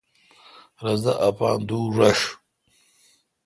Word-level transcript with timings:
رس 0.83 0.99
دا 1.05 1.13
اپان 1.27 1.57
دور 1.67 1.89
رݭ۔ 1.97 2.19